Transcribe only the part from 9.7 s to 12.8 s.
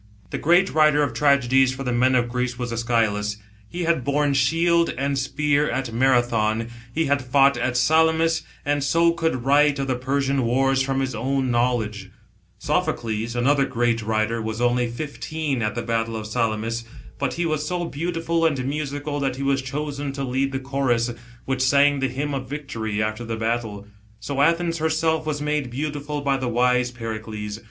of the Persian wars from his own knowledge. 108 BUILriNG THE